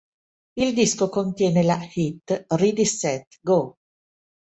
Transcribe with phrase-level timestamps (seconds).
[0.55, 3.75] Il disco contiene la hit "Ready, Set, Go!